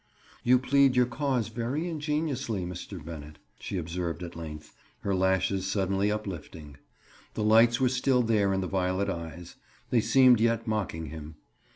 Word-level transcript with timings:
"You 0.43 0.57
plead 0.57 0.95
your 0.95 1.05
cause 1.05 1.49
very 1.49 1.87
ingeniously, 1.87 2.65
Mr. 2.65 3.05
Bennett," 3.05 3.37
she 3.59 3.77
observed 3.77 4.23
at 4.23 4.35
length, 4.35 4.73
her 5.01 5.13
lashes 5.13 5.67
suddenly 5.71 6.11
uplifting. 6.11 6.77
The 7.35 7.43
lights 7.43 7.79
were 7.79 7.87
still 7.89 8.23
there 8.23 8.51
in 8.51 8.61
the 8.61 8.67
violet 8.67 9.11
eyes; 9.11 9.57
they 9.91 10.01
seemed 10.01 10.39
yet 10.39 10.65
mocking 10.65 11.09
him. 11.11 11.35